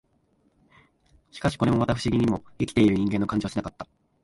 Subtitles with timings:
[1.29, 3.85] しかし、これもまた、不思議にも、生きている人間の感じはしなかった